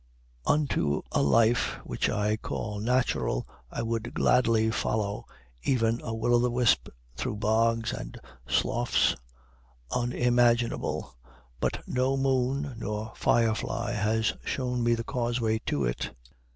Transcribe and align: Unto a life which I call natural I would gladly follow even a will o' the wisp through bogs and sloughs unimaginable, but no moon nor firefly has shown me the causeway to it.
Unto 0.47 1.03
a 1.11 1.21
life 1.21 1.77
which 1.83 2.09
I 2.09 2.35
call 2.35 2.79
natural 2.79 3.47
I 3.69 3.83
would 3.83 4.15
gladly 4.15 4.71
follow 4.71 5.27
even 5.61 6.01
a 6.03 6.11
will 6.11 6.33
o' 6.33 6.39
the 6.39 6.49
wisp 6.49 6.87
through 7.15 7.35
bogs 7.35 7.93
and 7.93 8.19
sloughs 8.47 9.15
unimaginable, 9.91 11.15
but 11.59 11.87
no 11.87 12.17
moon 12.17 12.73
nor 12.79 13.13
firefly 13.15 13.91
has 13.91 14.33
shown 14.43 14.81
me 14.81 14.95
the 14.95 15.03
causeway 15.03 15.59
to 15.67 15.85
it. 15.85 16.09